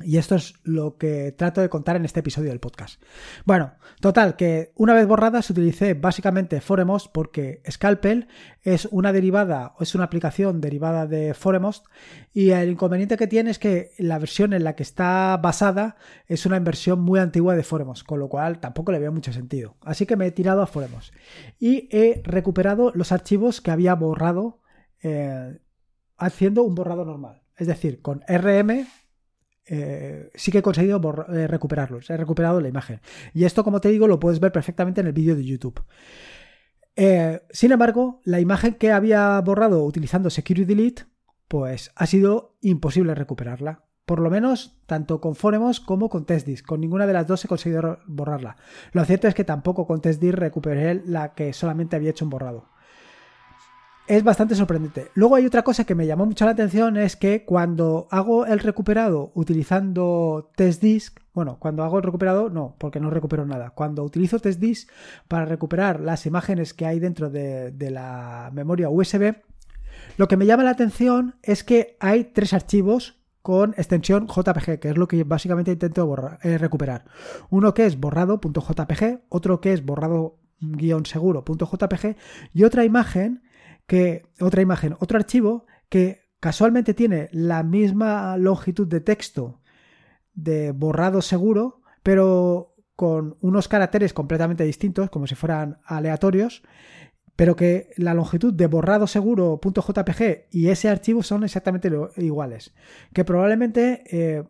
Y 0.02 0.16
esto 0.16 0.34
es 0.34 0.54
lo 0.64 0.96
que 0.96 1.30
trato 1.30 1.60
de 1.60 1.68
contar 1.68 1.94
en 1.94 2.04
este 2.04 2.18
episodio 2.18 2.50
del 2.50 2.58
podcast. 2.58 3.00
Bueno, 3.44 3.74
total, 4.00 4.34
que 4.34 4.72
una 4.74 4.92
vez 4.92 5.06
borradas 5.06 5.48
utilicé 5.50 5.94
básicamente 5.94 6.60
Foremost 6.60 7.12
porque 7.12 7.62
Scalpel 7.70 8.26
es 8.62 8.88
una 8.90 9.12
derivada, 9.12 9.74
es 9.78 9.94
una 9.94 10.04
aplicación 10.04 10.60
derivada 10.60 11.06
de 11.06 11.32
Foremost 11.32 11.86
y 12.32 12.50
el 12.50 12.70
inconveniente 12.70 13.16
que 13.16 13.28
tiene 13.28 13.52
es 13.52 13.60
que 13.60 13.92
la 13.98 14.18
versión 14.18 14.52
en 14.52 14.64
la 14.64 14.74
que 14.74 14.82
está 14.82 15.36
basada 15.36 15.96
es 16.26 16.44
una 16.44 16.56
inversión 16.56 17.00
muy 17.00 17.20
antigua 17.20 17.54
de 17.54 17.62
Foremost, 17.62 18.04
con 18.04 18.18
lo 18.18 18.28
cual 18.28 18.58
tampoco 18.58 18.90
le 18.90 18.98
veo 18.98 19.12
mucho 19.12 19.32
sentido. 19.32 19.76
Así 19.80 20.06
que 20.06 20.16
me 20.16 20.26
he 20.26 20.32
tirado 20.32 20.60
a 20.60 20.66
Foremost 20.66 21.14
y 21.60 21.88
he 21.96 22.20
recuperado 22.24 22.90
los 22.96 23.12
archivos 23.12 23.60
que 23.60 23.70
había 23.70 23.94
borrado 23.94 24.63
eh, 25.04 25.58
haciendo 26.16 26.62
un 26.62 26.74
borrado 26.74 27.04
normal. 27.04 27.42
Es 27.56 27.66
decir, 27.66 28.00
con 28.00 28.22
RM 28.26 28.86
eh, 29.66 30.30
sí 30.34 30.50
que 30.50 30.58
he 30.58 30.62
conseguido 30.62 30.98
eh, 31.28 31.46
recuperarlos. 31.46 32.08
He 32.08 32.16
recuperado 32.16 32.58
la 32.62 32.68
imagen. 32.68 33.02
Y 33.34 33.44
esto, 33.44 33.64
como 33.64 33.82
te 33.82 33.90
digo, 33.90 34.08
lo 34.08 34.18
puedes 34.18 34.40
ver 34.40 34.50
perfectamente 34.50 35.02
en 35.02 35.08
el 35.08 35.12
vídeo 35.12 35.36
de 35.36 35.44
YouTube. 35.44 35.84
sin 37.50 37.72
embargo, 37.72 38.22
la 38.24 38.40
imagen 38.40 38.74
que 38.74 38.92
había 38.92 39.38
borrado 39.42 39.84
utilizando 39.84 40.30
Security 40.30 40.64
Delete, 40.64 41.04
pues 41.48 41.92
ha 41.96 42.06
sido 42.06 42.56
imposible 42.62 43.14
recuperarla. 43.14 43.84
Por 44.06 44.20
lo 44.20 44.30
menos 44.30 44.80
tanto 44.86 45.20
con 45.20 45.34
Foremos 45.34 45.80
como 45.80 46.08
con 46.08 46.24
TestDisk. 46.24 46.64
Con 46.64 46.80
ninguna 46.80 47.06
de 47.06 47.12
las 47.12 47.26
dos 47.26 47.44
he 47.44 47.48
conseguido 47.48 47.98
borrarla. 48.06 48.56
Lo 48.92 49.04
cierto 49.04 49.28
es 49.28 49.34
que 49.34 49.44
tampoco 49.44 49.86
con 49.86 50.00
TestDisk 50.00 50.34
recuperé 50.34 51.02
la 51.04 51.34
que 51.34 51.52
solamente 51.52 51.96
había 51.96 52.10
hecho 52.10 52.24
un 52.24 52.30
borrado 52.30 52.73
es 54.06 54.22
bastante 54.22 54.54
sorprendente. 54.54 55.08
Luego 55.14 55.36
hay 55.36 55.46
otra 55.46 55.62
cosa 55.62 55.84
que 55.84 55.94
me 55.94 56.06
llamó 56.06 56.26
mucho 56.26 56.44
la 56.44 56.50
atención, 56.50 56.98
es 56.98 57.16
que 57.16 57.44
cuando 57.44 58.06
hago 58.10 58.44
el 58.46 58.58
recuperado 58.58 59.30
utilizando 59.34 60.50
TestDisk, 60.56 61.20
bueno, 61.32 61.58
cuando 61.58 61.84
hago 61.84 61.96
el 61.96 62.02
recuperado, 62.02 62.50
no, 62.50 62.76
porque 62.78 63.00
no 63.00 63.08
recupero 63.10 63.46
nada. 63.46 63.70
Cuando 63.70 64.04
utilizo 64.04 64.38
TestDisk 64.38 64.90
para 65.26 65.46
recuperar 65.46 66.00
las 66.00 66.26
imágenes 66.26 66.74
que 66.74 66.84
hay 66.86 67.00
dentro 67.00 67.30
de, 67.30 67.72
la 67.90 68.50
memoria 68.52 68.90
USB, 68.90 69.36
lo 70.16 70.28
que 70.28 70.36
me 70.36 70.46
llama 70.46 70.62
la 70.64 70.70
atención 70.70 71.36
es 71.42 71.64
que 71.64 71.96
hay 71.98 72.24
tres 72.24 72.52
archivos 72.52 73.20
con 73.42 73.74
extensión 73.76 74.26
JPG, 74.26 74.80
que 74.80 74.90
es 74.90 74.96
lo 74.96 75.08
que 75.08 75.24
básicamente 75.24 75.72
intento 75.72 76.14
eh, 76.42 76.58
recuperar. 76.58 77.04
Uno 77.50 77.74
que 77.74 77.86
es 77.86 77.98
borrado.jpg, 77.98 79.22
otro 79.28 79.60
que 79.60 79.72
es 79.72 79.84
borrado-seguro.jpg 79.84 82.16
y 82.54 82.64
otra 82.64 82.84
imagen 82.84 83.42
que 83.86 84.26
otra 84.40 84.62
imagen, 84.62 84.96
otro 85.00 85.18
archivo 85.18 85.66
que 85.88 86.22
casualmente 86.40 86.94
tiene 86.94 87.28
la 87.32 87.62
misma 87.62 88.36
longitud 88.36 88.86
de 88.86 89.00
texto 89.00 89.60
de 90.34 90.72
borrado 90.72 91.22
seguro, 91.22 91.82
pero 92.02 92.74
con 92.96 93.36
unos 93.40 93.68
caracteres 93.68 94.12
completamente 94.12 94.64
distintos, 94.64 95.10
como 95.10 95.26
si 95.26 95.34
fueran 95.34 95.78
aleatorios, 95.84 96.62
pero 97.36 97.56
que 97.56 97.90
la 97.96 98.14
longitud 98.14 98.52
de 98.52 98.66
borrado 98.66 99.06
seguro.jpg 99.06 100.46
y 100.50 100.68
ese 100.68 100.88
archivo 100.88 101.22
son 101.22 101.44
exactamente 101.44 101.90
iguales. 102.16 102.74
Que 103.12 103.24
probablemente 103.24 104.04
eh, 104.10 104.44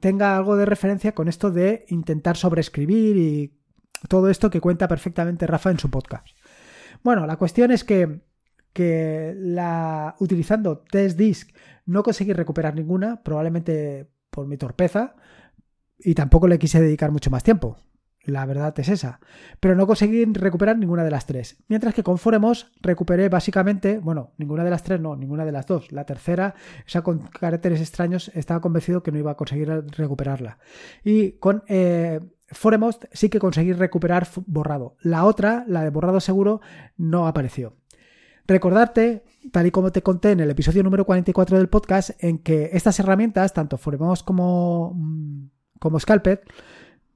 tenga 0.00 0.36
algo 0.36 0.56
de 0.56 0.64
referencia 0.64 1.12
con 1.14 1.28
esto 1.28 1.50
de 1.50 1.84
intentar 1.88 2.36
sobreescribir 2.36 3.16
y 3.16 3.58
todo 4.08 4.30
esto 4.30 4.48
que 4.48 4.60
cuenta 4.60 4.88
perfectamente 4.88 5.46
Rafa 5.46 5.70
en 5.70 5.78
su 5.78 5.90
podcast. 5.90 6.28
Bueno, 7.02 7.26
la 7.26 7.36
cuestión 7.36 7.70
es 7.70 7.84
que, 7.84 8.20
que 8.72 9.34
la, 9.36 10.16
utilizando 10.20 10.78
test 10.78 11.18
disk 11.18 11.50
no 11.86 12.02
conseguí 12.02 12.32
recuperar 12.32 12.74
ninguna, 12.74 13.22
probablemente 13.22 14.10
por 14.30 14.46
mi 14.46 14.56
torpeza, 14.56 15.16
y 15.98 16.14
tampoco 16.14 16.46
le 16.48 16.58
quise 16.58 16.80
dedicar 16.80 17.10
mucho 17.10 17.30
más 17.30 17.42
tiempo. 17.42 17.76
La 18.24 18.44
verdad 18.44 18.78
es 18.78 18.88
esa. 18.90 19.20
Pero 19.58 19.74
no 19.74 19.86
conseguí 19.86 20.24
recuperar 20.26 20.76
ninguna 20.76 21.02
de 21.02 21.10
las 21.10 21.24
tres. 21.24 21.56
Mientras 21.68 21.94
que 21.94 22.02
con 22.02 22.18
Foremos 22.18 22.70
recuperé 22.82 23.30
básicamente, 23.30 23.98
bueno, 23.98 24.32
ninguna 24.36 24.64
de 24.64 24.70
las 24.70 24.82
tres, 24.82 25.00
no, 25.00 25.16
ninguna 25.16 25.46
de 25.46 25.52
las 25.52 25.66
dos. 25.66 25.92
La 25.92 26.04
tercera, 26.04 26.54
esa 26.86 27.00
con 27.00 27.20
caracteres 27.20 27.80
extraños, 27.80 28.30
estaba 28.34 28.60
convencido 28.60 29.02
que 29.02 29.12
no 29.12 29.18
iba 29.18 29.30
a 29.30 29.36
conseguir 29.36 29.68
recuperarla. 29.96 30.58
Y 31.02 31.32
con 31.32 31.62
eh, 31.68 32.20
Foremost 32.50 33.04
sí 33.12 33.28
que 33.28 33.38
conseguí 33.38 33.72
recuperar 33.72 34.26
borrado. 34.46 34.96
La 35.00 35.24
otra, 35.24 35.64
la 35.68 35.84
de 35.84 35.90
borrado 35.90 36.20
seguro, 36.20 36.60
no 36.96 37.26
apareció. 37.26 37.76
Recordarte, 38.46 39.24
tal 39.52 39.66
y 39.66 39.70
como 39.70 39.92
te 39.92 40.02
conté 40.02 40.32
en 40.32 40.40
el 40.40 40.50
episodio 40.50 40.82
número 40.82 41.04
44 41.04 41.58
del 41.58 41.68
podcast, 41.68 42.10
en 42.22 42.38
que 42.38 42.70
estas 42.72 42.98
herramientas, 42.98 43.52
tanto 43.52 43.76
Foremost 43.76 44.24
como, 44.24 44.94
mm, 44.94 45.50
como 45.78 46.00
Scalped, 46.00 46.40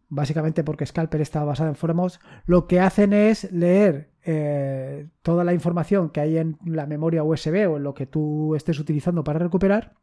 básicamente 0.09 0.62
porque 0.62 0.85
Scalper 0.85 1.23
está 1.23 1.43
basado 1.43 1.71
en 1.71 1.75
Foremost, 1.75 2.23
lo 2.45 2.67
que 2.67 2.81
hacen 2.81 3.15
es 3.15 3.51
leer 3.51 4.11
eh, 4.25 5.09
toda 5.23 5.43
la 5.43 5.55
información 5.55 6.11
que 6.11 6.21
hay 6.21 6.37
en 6.37 6.59
la 6.67 6.87
memoria 6.87 7.25
USB 7.25 7.67
o 7.69 7.79
en 7.79 7.83
lo 7.83 7.95
que 7.95 8.07
tú 8.07 8.55
estés 8.55 8.79
utilizando 8.79 9.25
para 9.25 9.39
recuperar 9.39 9.95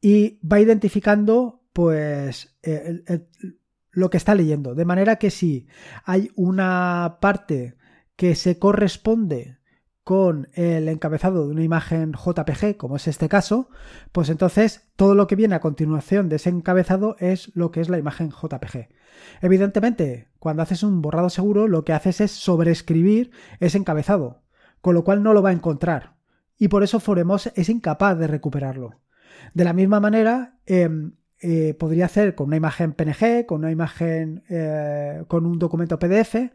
y 0.00 0.38
va 0.46 0.60
identificando 0.60 1.65
pues 1.76 2.56
eh, 2.62 3.02
lo 3.90 4.08
que 4.08 4.16
está 4.16 4.34
leyendo. 4.34 4.74
De 4.74 4.86
manera 4.86 5.16
que 5.16 5.30
si 5.30 5.66
hay 6.06 6.30
una 6.34 7.18
parte 7.20 7.76
que 8.16 8.34
se 8.34 8.58
corresponde 8.58 9.58
con 10.02 10.48
el 10.54 10.88
encabezado 10.88 11.44
de 11.44 11.52
una 11.52 11.64
imagen 11.64 12.14
JPG, 12.14 12.78
como 12.78 12.96
es 12.96 13.08
este 13.08 13.28
caso, 13.28 13.68
pues 14.12 14.30
entonces 14.30 14.88
todo 14.96 15.14
lo 15.14 15.26
que 15.26 15.36
viene 15.36 15.54
a 15.54 15.60
continuación 15.60 16.30
de 16.30 16.36
ese 16.36 16.48
encabezado 16.48 17.14
es 17.18 17.54
lo 17.54 17.70
que 17.72 17.82
es 17.82 17.90
la 17.90 17.98
imagen 17.98 18.30
JPG. 18.30 18.88
Evidentemente, 19.42 20.30
cuando 20.38 20.62
haces 20.62 20.82
un 20.82 21.02
borrado 21.02 21.28
seguro, 21.28 21.68
lo 21.68 21.84
que 21.84 21.92
haces 21.92 22.22
es 22.22 22.30
sobreescribir 22.30 23.32
ese 23.60 23.76
encabezado, 23.76 24.44
con 24.80 24.94
lo 24.94 25.04
cual 25.04 25.22
no 25.22 25.34
lo 25.34 25.42
va 25.42 25.50
a 25.50 25.52
encontrar. 25.52 26.16
Y 26.56 26.68
por 26.68 26.82
eso 26.82 27.00
Foremos 27.00 27.48
es 27.54 27.68
incapaz 27.68 28.18
de 28.18 28.28
recuperarlo. 28.28 28.98
De 29.52 29.64
la 29.64 29.74
misma 29.74 30.00
manera, 30.00 30.58
em, 30.64 31.12
eh, 31.40 31.74
podría 31.78 32.06
hacer 32.06 32.34
con 32.34 32.48
una 32.48 32.56
imagen 32.56 32.92
PNG, 32.92 33.46
con 33.46 33.60
una 33.60 33.70
imagen, 33.70 34.42
eh, 34.48 35.24
con 35.28 35.46
un 35.46 35.58
documento 35.58 35.98
PDF, 35.98 36.50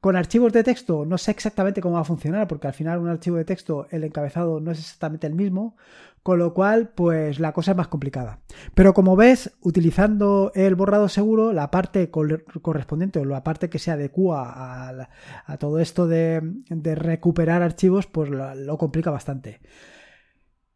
con 0.00 0.16
archivos 0.16 0.52
de 0.52 0.62
texto 0.62 1.04
no 1.04 1.18
sé 1.18 1.32
exactamente 1.32 1.80
cómo 1.80 1.96
va 1.96 2.02
a 2.02 2.04
funcionar, 2.04 2.46
porque 2.46 2.68
al 2.68 2.74
final 2.74 2.98
un 2.98 3.08
archivo 3.08 3.36
de 3.36 3.44
texto, 3.44 3.86
el 3.90 4.04
encabezado 4.04 4.60
no 4.60 4.70
es 4.70 4.78
exactamente 4.78 5.26
el 5.26 5.34
mismo, 5.34 5.76
con 6.22 6.38
lo 6.38 6.52
cual, 6.52 6.90
pues 6.90 7.40
la 7.40 7.52
cosa 7.52 7.70
es 7.70 7.76
más 7.76 7.88
complicada. 7.88 8.40
Pero 8.74 8.92
como 8.92 9.16
ves, 9.16 9.56
utilizando 9.62 10.52
el 10.54 10.74
borrado 10.74 11.08
seguro, 11.08 11.52
la 11.52 11.70
parte 11.70 12.10
correspondiente 12.10 13.18
o 13.18 13.24
la 13.24 13.42
parte 13.42 13.70
que 13.70 13.78
se 13.78 13.90
adecua 13.90 15.08
a, 15.46 15.56
todo 15.58 15.80
esto 15.80 16.06
de, 16.06 16.42
recuperar 16.68 17.62
archivos, 17.62 18.06
pues 18.06 18.30
lo, 18.30 18.78
complica 18.78 19.10
bastante. 19.10 19.60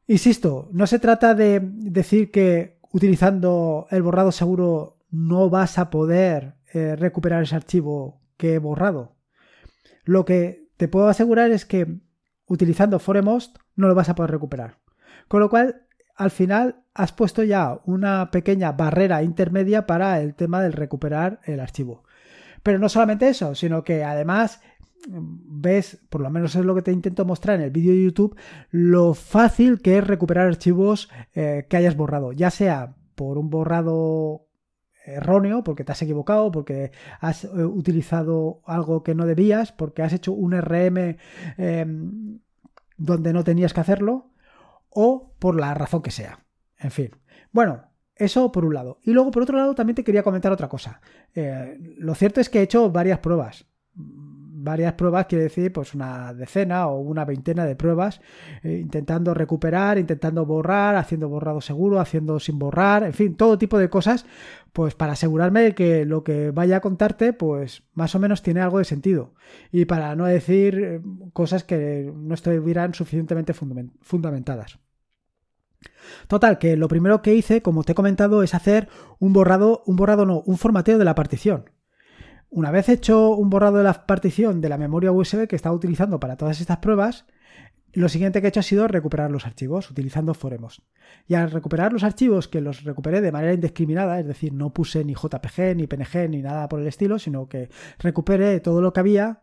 Insisto, 0.07 0.69
no 0.73 0.87
se 0.87 0.99
trata 0.99 1.35
de 1.35 1.61
decir 1.63 2.31
que 2.31 2.81
utilizando 2.93 3.87
el 3.91 4.03
borrado 4.03 4.33
seguro 4.33 4.99
no 5.11 5.51
vas 5.51 5.79
a 5.79 5.91
poder 5.91 6.55
eh, 6.73 6.97
recuperar 6.97 7.43
ese 7.43 7.57
archivo 7.57 8.23
que 8.37 8.55
he 8.55 8.59
borrado. 8.59 9.17
Lo 10.05 10.25
que 10.25 10.69
te 10.77 10.89
puedo 10.89 11.09
asegurar 11.09 11.51
es 11.51 11.65
que 11.65 12.01
utilizando 12.47 12.99
Foremost 12.99 13.59
no 13.77 13.89
lo 13.89 13.95
vas 13.95 14.09
a 14.09 14.15
poder 14.15 14.31
recuperar. 14.31 14.79
Con 15.29 15.41
lo 15.41 15.49
cual, 15.49 15.87
al 16.15 16.31
final 16.31 16.85
has 16.95 17.13
puesto 17.13 17.43
ya 17.43 17.81
una 17.85 18.31
pequeña 18.31 18.73
barrera 18.73 19.23
intermedia 19.23 19.87
para 19.87 20.21
el 20.21 20.35
tema 20.35 20.63
del 20.63 20.73
recuperar 20.73 21.41
el 21.45 21.61
archivo. 21.61 22.05
Pero 22.63 22.79
no 22.79 22.89
solamente 22.89 23.29
eso, 23.29 23.55
sino 23.55 23.83
que 23.83 24.05
además 24.05 24.61
ves, 25.09 26.01
por 26.09 26.21
lo 26.21 26.31
menos 26.31 26.55
es 26.55 26.65
lo 26.65 26.75
que 26.75 26.83
te 26.83 26.93
intento 26.93 27.25
mostrar 27.25 27.59
en 27.59 27.65
el 27.65 27.71
vídeo 27.71 27.93
de 27.93 28.05
YouTube, 28.05 28.37
lo 28.71 29.15
fácil 29.15 29.81
que 29.81 29.99
es 29.99 30.07
recuperar 30.07 30.47
archivos 30.47 31.11
eh, 31.35 31.67
que 31.69 31.77
hayas 31.77 31.97
borrado, 31.97 32.33
ya 32.33 32.51
sea 32.51 32.95
por 33.15 33.39
un 33.39 33.51
borrado 33.51 34.47
erróneo, 35.05 35.65
porque 35.65 35.85
te 35.85 35.93
has 35.93 36.03
equivocado, 36.03 36.51
porque 36.53 36.93
has 37.21 37.45
eh, 37.45 37.49
utilizado 37.65 38.63
algo 38.67 39.03
que 39.03 39.15
no 39.15 39.27
debías, 39.27 39.73
porque 39.73 40.03
has 40.03 40.13
hecho 40.13 40.33
un 40.33 40.53
RM 40.53 41.17
em, 41.59 42.39
donde 42.97 43.33
no 43.33 43.43
tenías 43.43 43.75
que 43.75 43.81
hacerlo, 43.81 44.31
o 44.89 45.35
por 45.39 45.59
la 45.59 45.75
razón 45.75 46.03
que 46.03 46.11
sea. 46.11 46.39
En 46.79 46.91
fin. 46.91 47.11
Bueno, 47.51 47.85
eso 48.15 48.53
por 48.53 48.65
un 48.65 48.75
lado. 48.75 48.99
Y 49.03 49.13
luego, 49.13 49.31
por 49.31 49.43
otro 49.43 49.57
lado, 49.57 49.75
también 49.75 49.97
te 49.97 50.05
quería 50.05 50.23
comentar 50.23 50.53
otra 50.53 50.69
cosa. 50.69 51.01
Eh, 51.35 51.77
lo 51.99 52.15
cierto 52.15 52.41
es 52.41 52.49
que 52.49 52.61
he 52.61 52.63
hecho 52.63 52.91
varias 52.91 53.19
pruebas 53.19 53.67
varias 54.63 54.95
pruebas 54.95 55.27
quiere 55.27 55.45
decir 55.45 55.73
pues 55.73 55.95
una 55.95 56.33
decena 56.35 56.87
o 56.89 57.01
una 57.01 57.25
veintena 57.25 57.65
de 57.65 57.77
pruebas 57.77 58.21
eh, 58.63 58.79
intentando 58.81 59.35
recuperar, 59.35 59.99
intentando 59.99 60.47
borrar, 60.47 60.97
haciendo 60.97 61.29
borrado 61.29 61.61
seguro, 61.61 62.01
haciendo 62.01 62.39
sin 62.41 62.59
borrar, 62.59 63.03
en 63.05 63.13
fin, 63.13 63.35
todo 63.37 63.59
tipo 63.59 63.79
de 63.79 63.91
cosas 63.91 64.27
pues 64.73 64.95
para 64.95 65.13
asegurarme 65.13 65.61
de 65.61 65.75
que 65.75 66.05
lo 66.05 66.25
que 66.25 66.51
vaya 66.51 66.79
a 66.79 66.81
contarte 66.81 67.33
pues 67.33 67.83
más 67.95 68.15
o 68.15 68.19
menos 68.19 68.43
tiene 68.43 68.61
algo 68.61 68.79
de 68.79 68.85
sentido 68.85 69.35
y 69.71 69.85
para 69.85 70.17
no 70.17 70.25
decir 70.27 70.79
eh, 70.79 71.01
cosas 71.33 71.65
que 71.65 72.11
no 72.15 72.35
estuvieran 72.35 72.95
suficientemente 72.95 73.53
fundamentadas. 73.55 74.79
Total, 76.29 76.59
que 76.59 76.77
lo 76.77 76.89
primero 76.89 77.23
que 77.23 77.35
hice, 77.35 77.63
como 77.63 77.85
te 77.85 77.93
he 77.93 77.95
comentado, 77.95 78.43
es 78.43 78.55
hacer 78.55 78.89
un 79.19 79.33
borrado, 79.33 79.83
un 79.87 79.97
borrado 79.97 80.27
no, 80.27 80.43
un 80.47 80.59
formateo 80.59 80.99
de 80.99 81.05
la 81.05 81.15
partición. 81.15 81.71
Una 82.55 82.71
vez 82.71 82.91
hecho 82.91 83.31
un 83.31 83.49
borrado 83.49 83.79
de 83.79 83.85
la 83.85 84.07
partición 84.07 84.61
de 84.61 84.69
la 84.69 84.77
memoria 84.77 85.11
USB 85.11 85.49
que 85.49 85.57
estaba 85.57 85.75
utilizando 85.75 86.21
para 86.21 86.37
todas 86.37 86.61
estas 86.61 86.77
pruebas, 86.77 87.25
lo 87.95 88.11
siguiente 88.11 88.43
que 88.43 88.47
he 88.47 88.51
hecho 88.51 88.61
ha 88.61 88.63
sido 88.63 88.87
recuperar 88.89 89.31
los 89.31 89.47
archivos 89.47 89.91
utilizando 89.91 90.35
Foremos. 90.35 90.83
Y 91.27 91.33
al 91.33 91.51
recuperar 91.51 91.95
los 91.95 92.05
archivos, 92.05 92.49
que 92.49 92.61
los 92.61 92.85
recuperé 92.85 93.23
de 93.23 93.33
manera 93.33 93.55
indiscriminada, 93.55 94.21
es 94.21 94.27
decir, 94.27 94.53
no 94.53 94.71
puse 94.71 95.03
ni 95.03 95.15
JPG, 95.15 95.77
ni 95.77 95.87
PNG, 95.87 96.29
ni 96.29 96.43
nada 96.43 96.69
por 96.69 96.81
el 96.81 96.89
estilo, 96.89 97.19
sino 97.19 97.49
que 97.49 97.71
recuperé 97.99 98.61
todo 98.61 98.83
lo 98.83 98.93
que 98.93 99.01
había, 99.01 99.41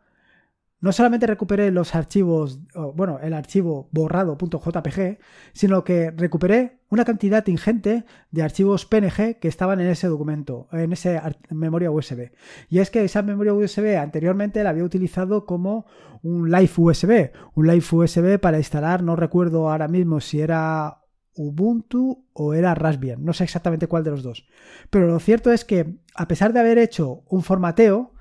no 0.81 0.91
solamente 0.93 1.27
recuperé 1.27 1.71
los 1.71 1.93
archivos, 1.93 2.59
bueno, 2.95 3.19
el 3.21 3.33
archivo 3.33 3.89
borrado.jpg, 3.91 5.19
sino 5.51 5.83
que 5.83 6.11
recuperé 6.11 6.79
una 6.89 7.03
cantidad 7.03 7.45
ingente 7.47 8.05
de 8.31 8.43
archivos 8.43 8.85
PNG 8.85 9.39
que 9.39 9.47
estaban 9.47 9.81
en 9.81 9.87
ese 9.87 10.07
documento, 10.07 10.69
en 10.71 10.93
esa 10.93 11.35
memoria 11.49 11.91
USB. 11.91 12.31
Y 12.69 12.79
es 12.79 12.89
que 12.91 13.03
esa 13.03 13.21
memoria 13.21 13.53
USB 13.53 13.97
anteriormente 13.97 14.63
la 14.63 14.69
había 14.69 14.85
utilizado 14.85 15.45
como 15.45 15.85
un 16.23 16.49
Live 16.49 16.71
USB, 16.77 17.31
un 17.55 17.67
Live 17.67 17.85
USB 17.91 18.39
para 18.39 18.57
instalar, 18.57 19.03
no 19.03 19.15
recuerdo 19.15 19.69
ahora 19.69 19.87
mismo 19.87 20.21
si 20.21 20.39
era 20.39 21.01
Ubuntu 21.35 22.25
o 22.33 22.53
era 22.53 22.75
Raspbian, 22.75 23.23
no 23.23 23.33
sé 23.33 23.43
exactamente 23.43 23.87
cuál 23.87 24.03
de 24.03 24.11
los 24.11 24.23
dos. 24.23 24.45
Pero 24.89 25.07
lo 25.07 25.19
cierto 25.19 25.51
es 25.51 25.63
que 25.63 25.99
a 26.15 26.27
pesar 26.27 26.53
de 26.53 26.59
haber 26.59 26.77
hecho 26.77 27.23
un 27.27 27.43
formateo, 27.43 28.13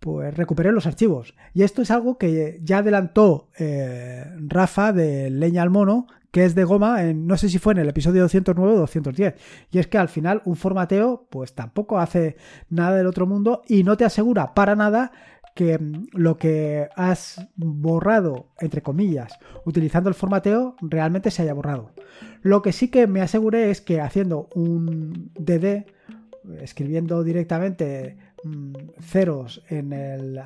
pues 0.00 0.34
recuperé 0.34 0.72
los 0.72 0.86
archivos. 0.86 1.34
Y 1.54 1.62
esto 1.62 1.82
es 1.82 1.90
algo 1.90 2.18
que 2.18 2.58
ya 2.62 2.78
adelantó 2.78 3.48
eh, 3.58 4.24
Rafa 4.48 4.92
de 4.92 5.30
Leña 5.30 5.62
al 5.62 5.70
Mono, 5.70 6.06
que 6.30 6.44
es 6.44 6.54
de 6.54 6.64
goma, 6.64 7.04
en, 7.04 7.26
no 7.26 7.36
sé 7.36 7.48
si 7.48 7.58
fue 7.58 7.74
en 7.74 7.80
el 7.80 7.88
episodio 7.88 8.22
209 8.22 8.72
o 8.72 8.78
210. 8.78 9.34
Y 9.70 9.78
es 9.78 9.86
que 9.86 9.98
al 9.98 10.08
final 10.08 10.42
un 10.44 10.56
formateo 10.56 11.26
pues 11.30 11.54
tampoco 11.54 11.98
hace 11.98 12.36
nada 12.70 12.96
del 12.96 13.06
otro 13.06 13.26
mundo 13.26 13.62
y 13.68 13.84
no 13.84 13.96
te 13.96 14.04
asegura 14.04 14.54
para 14.54 14.74
nada 14.74 15.12
que 15.54 15.78
mm, 15.78 16.06
lo 16.12 16.38
que 16.38 16.88
has 16.96 17.46
borrado, 17.56 18.48
entre 18.58 18.82
comillas, 18.82 19.38
utilizando 19.66 20.08
el 20.08 20.14
formateo, 20.14 20.76
realmente 20.80 21.30
se 21.30 21.42
haya 21.42 21.54
borrado. 21.54 21.90
Lo 22.42 22.62
que 22.62 22.72
sí 22.72 22.88
que 22.88 23.06
me 23.06 23.20
aseguré 23.20 23.70
es 23.70 23.80
que 23.80 24.00
haciendo 24.00 24.48
un 24.54 25.30
DD, 25.34 25.84
escribiendo 26.62 27.22
directamente 27.22 28.16
ceros 29.00 29.62
en, 29.68 29.92
el, 29.92 30.40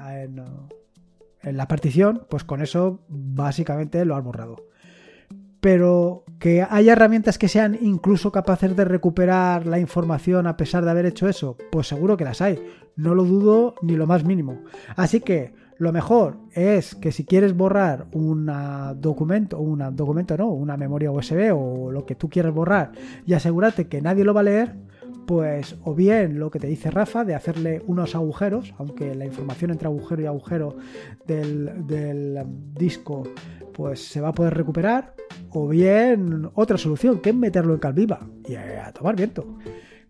en, 1.42 1.56
la 1.56 1.68
partición, 1.68 2.26
pues 2.28 2.44
con 2.44 2.62
eso 2.62 3.00
básicamente 3.08 4.04
lo 4.04 4.16
has 4.16 4.24
borrado. 4.24 4.56
Pero 5.60 6.24
que 6.38 6.66
haya 6.68 6.92
herramientas 6.92 7.38
que 7.38 7.48
sean 7.48 7.78
incluso 7.80 8.30
capaces 8.30 8.76
de 8.76 8.84
recuperar 8.84 9.66
la 9.66 9.78
información 9.78 10.46
a 10.46 10.56
pesar 10.56 10.84
de 10.84 10.90
haber 10.90 11.06
hecho 11.06 11.28
eso, 11.28 11.56
pues 11.70 11.86
seguro 11.86 12.16
que 12.16 12.24
las 12.24 12.42
hay. 12.42 12.58
No 12.96 13.14
lo 13.14 13.24
dudo 13.24 13.74
ni 13.80 13.96
lo 13.96 14.06
más 14.06 14.24
mínimo. 14.24 14.60
Así 14.96 15.20
que 15.20 15.54
Lo 15.78 15.92
mejor 15.92 16.38
es 16.52 16.94
que 16.94 17.10
si 17.10 17.24
quieres 17.24 17.56
borrar 17.56 18.06
un 18.12 18.50
documento, 19.00 19.58
un 19.58 19.96
documento 19.96 20.36
no, 20.36 20.48
una 20.48 20.76
memoria 20.76 21.10
USB 21.10 21.52
o 21.52 21.90
lo 21.90 22.06
que 22.06 22.14
tú 22.14 22.28
quieras 22.28 22.54
borrar 22.54 22.92
y 23.26 23.34
asegúrate 23.34 23.88
que 23.88 24.00
nadie 24.00 24.24
lo 24.24 24.34
va 24.34 24.40
a 24.40 24.44
leer, 24.44 24.76
pues 25.26 25.76
o 25.84 25.94
bien 25.94 26.38
lo 26.38 26.50
que 26.50 26.58
te 26.58 26.66
dice 26.66 26.90
Rafa 26.90 27.24
de 27.24 27.34
hacerle 27.34 27.82
unos 27.86 28.14
agujeros, 28.14 28.74
aunque 28.78 29.14
la 29.14 29.24
información 29.24 29.70
entre 29.70 29.88
agujero 29.88 30.22
y 30.22 30.26
agujero 30.26 30.76
del, 31.26 32.44
disco 32.74 33.24
pues 33.72 34.06
se 34.06 34.20
va 34.20 34.28
a 34.28 34.32
poder 34.32 34.54
recuperar, 34.54 35.14
o 35.50 35.66
bien 35.66 36.48
otra 36.54 36.78
solución, 36.78 37.20
que 37.20 37.30
es 37.30 37.36
meterlo 37.36 37.74
en 37.74 37.80
Calviva 37.80 38.20
y 38.48 38.54
a 38.54 38.92
tomar 38.92 39.16
viento. 39.16 39.58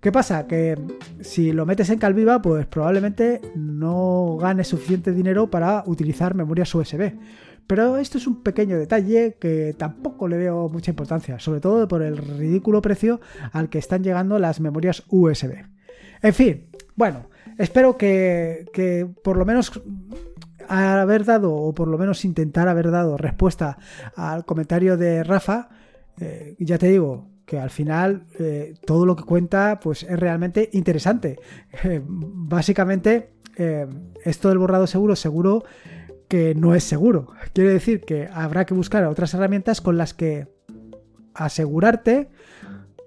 ¿Qué 0.05 0.13
pasa? 0.13 0.47
Que 0.47 0.77
si 1.23 1.51
lo 1.53 1.65
metes 1.65 1.89
en 1.89 1.99
Calviva, 1.99 2.43
pues 2.43 2.67
probablemente 2.67 3.41
no 3.57 4.37
ganes 4.39 4.69
suficiente 4.69 5.13
dinero 5.13 5.49
para 5.49 5.83
utilizar 5.87 6.35
memorias 6.35 6.75
USB. 6.75 7.15
Pero 7.67 7.97
esto 7.97 8.19
es 8.19 8.27
un 8.27 8.43
pequeño 8.43 8.79
detalle 8.79 9.39
que 9.41 9.75
tampoco 9.79 10.29
le 10.29 10.37
veo 10.37 10.69
mucha 10.69 10.91
importancia, 10.91 11.39
sobre 11.39 11.61
todo 11.61 11.89
por 11.89 12.03
el 12.03 12.19
ridículo 12.19 12.83
precio 12.83 13.23
al 13.53 13.71
que 13.71 13.79
están 13.79 14.05
llegando 14.05 14.39
las 14.39 14.61
memorias 14.61 15.05
USB. 15.09 15.65
En 16.21 16.35
fin, 16.35 16.67
bueno, 16.97 17.31
espero 17.57 17.97
que, 17.97 19.09
por 19.25 19.39
lo 19.39 19.47
menos 19.47 19.73
haber 20.69 21.25
dado, 21.25 21.55
o 21.55 21.75
por 21.75 21.89
lo 21.89 21.97
menos 21.97 22.27
intentar 22.27 22.69
haber 22.69 22.91
dado 22.91 23.17
respuesta 23.17 23.79
al 24.17 24.45
comentario 24.45 24.99
de 24.99 25.25
Rafa. 25.25 25.71
Eh, 26.21 26.57
ya 26.59 26.77
te 26.77 26.89
digo, 26.89 27.34
que 27.47 27.59
al 27.59 27.71
final 27.71 28.27
eh, 28.39 28.75
todo 28.87 29.07
lo 29.07 29.17
que 29.17 29.25
cuenta 29.25 29.81
pues 29.83 30.03
es 30.03 30.19
realmente 30.19 30.71
interesante. 30.73 31.39
básicamente, 32.07 33.31
eh, 33.57 33.87
esto 34.25 34.49
del 34.49 34.59
borrado 34.59 34.87
seguro, 34.87 35.17
seguro 35.17 35.65
que 36.29 36.55
no 36.55 36.75
es 36.75 36.85
seguro. 36.85 37.29
Quiere 37.53 37.71
decir 37.71 38.01
que 38.01 38.29
habrá 38.33 38.65
que 38.65 38.75
buscar 38.75 39.05
otras 39.05 39.35
herramientas 39.35 39.81
con 39.81 39.97
las 39.97 40.15
que 40.15 40.49
asegurarte 41.35 42.29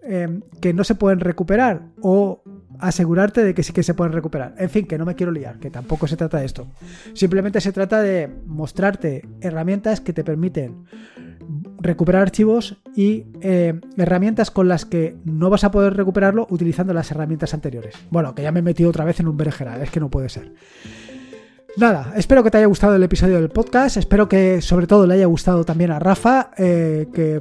em, 0.04 0.42
que 0.62 0.74
no 0.74 0.84
se 0.84 0.96
pueden 0.96 1.20
recuperar 1.20 1.82
o 2.02 2.44
asegurarte 2.80 3.44
de 3.44 3.54
que 3.54 3.64
sí 3.64 3.74
que 3.74 3.84
se 3.84 3.94
pueden 3.94 4.14
recuperar. 4.14 4.54
En 4.58 4.70
fin, 4.70 4.86
que 4.86 4.98
no 4.98 5.06
me 5.06 5.16
quiero 5.16 5.32
liar, 5.32 5.60
que 5.60 5.72
tampoco 5.72 6.08
se 6.08 6.16
trata 6.16 6.38
de 6.40 6.46
esto. 6.46 6.68
Simplemente 7.14 7.60
se 7.62 7.72
trata 7.72 8.02
de 8.02 8.30
mostrarte 8.46 9.28
herramientas 9.42 10.00
que 10.00 10.14
te 10.14 10.24
permiten 10.24 10.86
recuperar 11.80 12.24
archivos 12.24 12.78
y 12.96 13.26
eh, 13.42 13.80
herramientas 13.98 14.52
con 14.52 14.68
las 14.68 14.86
que 14.86 15.16
no 15.26 15.50
vas 15.50 15.64
a 15.64 15.72
poder 15.72 15.96
recuperarlo 15.96 16.48
utilizando 16.50 16.94
las 16.94 17.12
herramientas 17.12 17.54
anteriores. 17.54 17.96
Bueno, 18.10 18.36
que 18.36 18.44
ya 18.44 18.52
me 18.52 18.60
he 18.60 18.64
metido 18.64 18.90
otra 18.90 19.06
vez 19.06 19.20
en 19.20 19.28
un 19.28 19.38
berenjenal, 19.38 19.82
es 19.82 19.92
que 19.92 20.00
no 20.00 20.10
puede 20.10 20.30
ser. 20.30 20.54
Nada, 21.78 22.14
espero 22.16 22.44
que 22.44 22.50
te 22.50 22.58
haya 22.58 22.66
gustado 22.66 22.96
el 22.96 23.04
episodio 23.04 23.36
del 23.36 23.50
podcast, 23.50 23.98
espero 23.98 24.28
que 24.28 24.62
sobre 24.62 24.88
todo 24.88 25.06
le 25.06 25.14
haya 25.14 25.28
gustado 25.28 25.64
también 25.64 25.92
a 25.92 26.00
Rafa, 26.00 26.50
eh, 26.58 27.08
que 27.14 27.40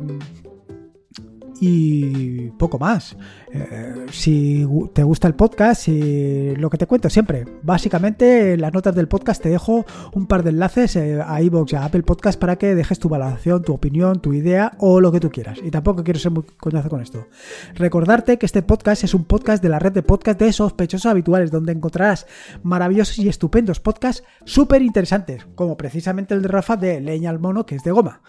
y 1.61 2.51
poco 2.51 2.79
más. 2.79 3.17
Eh, 3.53 4.07
si 4.11 4.67
te 4.93 5.03
gusta 5.03 5.29
el 5.29 5.35
podcast 5.35 5.89
y 5.89 6.55
lo 6.57 6.71
que 6.71 6.79
te 6.79 6.87
cuento 6.87 7.09
siempre, 7.11 7.45
básicamente 7.63 8.55
en 8.55 8.61
las 8.61 8.73
notas 8.73 8.95
del 8.95 9.09
podcast 9.09 9.43
te 9.43 9.49
dejo 9.49 9.85
un 10.13 10.27
par 10.27 10.43
de 10.43 10.51
enlaces 10.51 10.97
eh, 10.97 11.21
a 11.25 11.41
iVoox 11.43 11.73
y 11.73 11.77
a 11.77 11.85
Apple 11.85 12.03
Podcast 12.03 12.39
para 12.39 12.57
que 12.57 12.75
dejes 12.75 12.99
tu 12.99 13.09
valoración, 13.09 13.63
tu 13.63 13.73
opinión, 13.73 14.21
tu 14.21 14.33
idea 14.33 14.73
o 14.79 15.01
lo 15.01 15.13
que 15.13 15.21
tú 15.21 15.31
quieras. 15.31 15.59
Y 15.63 15.71
tampoco 15.71 16.05
quiero 16.05 16.21
ser 16.21 16.33
muy 16.33 16.45
coñazo 16.59 16.89
con 16.89 17.01
esto. 17.01 17.27
Recordarte 17.75 18.39
que 18.39 18.47
este 18.47 18.63
podcast 18.63 19.05
es 19.05 19.15
un 19.15 19.25
podcast 19.25 19.63
de 19.63 19.69
la 19.69 19.79
red 19.79 19.93
de 19.93 20.03
podcast 20.03 20.39
de 20.39 20.53
sospechosos 20.53 21.07
habituales, 21.07 21.51
donde 21.51 21.73
encontrarás 21.73 22.27
maravillosos 22.63 23.19
y 23.19 23.29
estupendos 23.29 23.81
podcasts 23.81 24.25
súper 24.45 24.83
interesantes, 24.83 25.47
como 25.55 25.77
precisamente 25.77 26.35
el 26.35 26.43
de 26.43 26.49
Rafa 26.49 26.77
de 26.77 27.01
Leña 27.01 27.31
al 27.31 27.39
Mono, 27.39 27.67
que 27.67 27.77
es 27.77 27.83
de 27.83 27.93
goma. 27.93 28.21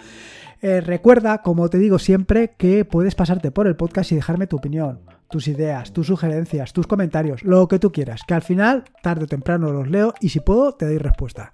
Eh, 0.62 0.82
recuerda, 0.82 1.42
como 1.42 1.70
te 1.70 1.78
digo 1.78 2.00
siempre, 2.00 2.56
que 2.58 2.86
puedes 2.86 3.16
pasarte 3.16 3.52
por 3.52 3.68
el 3.68 3.76
podcast 3.76 4.12
y 4.12 4.16
dejarme 4.16 4.48
tu 4.48 4.58
opinión, 4.58 5.02
tus 5.30 5.48
ideas, 5.48 5.94
tus 5.94 6.08
sugerencias, 6.08 6.74
tus 6.74 6.88
comentarios, 6.88 7.44
lo 7.44 7.68
que 7.68 7.80
tú 7.80 7.92
quieras, 7.92 8.22
que 8.28 8.34
al 8.34 8.42
final, 8.42 8.86
tarde 9.04 9.26
o 9.26 9.28
temprano 9.28 9.72
los 9.72 9.90
leo 9.90 10.14
y 10.20 10.30
si 10.30 10.40
puedo, 10.40 10.74
te 10.74 10.86
doy 10.86 10.98
respuesta. 10.98 11.54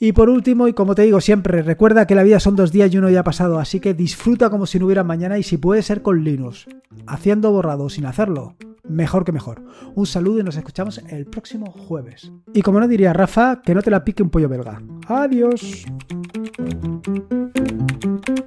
Y 0.00 0.12
por 0.12 0.28
último, 0.28 0.68
y 0.68 0.72
como 0.72 0.94
te 0.94 1.02
digo 1.02 1.20
siempre, 1.20 1.62
recuerda 1.62 2.06
que 2.06 2.14
la 2.14 2.24
vida 2.24 2.40
son 2.40 2.56
dos 2.56 2.72
días 2.72 2.92
y 2.92 2.98
uno 2.98 3.10
ya 3.10 3.20
ha 3.20 3.24
pasado, 3.24 3.58
así 3.58 3.80
que 3.80 3.94
disfruta 3.94 4.50
como 4.50 4.66
si 4.66 4.78
no 4.78 4.86
hubiera 4.86 5.04
mañana 5.04 5.38
y 5.38 5.42
si 5.42 5.56
puede 5.56 5.82
ser 5.82 6.02
con 6.02 6.24
Linux, 6.24 6.66
haciendo 7.06 7.52
borrado 7.52 7.88
sin 7.88 8.06
hacerlo, 8.06 8.56
mejor 8.88 9.24
que 9.24 9.32
mejor. 9.32 9.62
Un 9.94 10.06
saludo 10.06 10.40
y 10.40 10.42
nos 10.42 10.56
escuchamos 10.56 10.98
el 11.08 11.26
próximo 11.26 11.70
jueves. 11.70 12.32
Y 12.52 12.62
como 12.62 12.80
no 12.80 12.88
diría 12.88 13.12
Rafa, 13.12 13.62
que 13.62 13.74
no 13.74 13.82
te 13.82 13.90
la 13.90 14.04
pique 14.04 14.22
un 14.22 14.30
pollo 14.30 14.48
belga. 14.48 14.82
Adiós. 15.06 15.86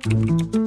Thank 0.10 0.56
you. 0.56 0.67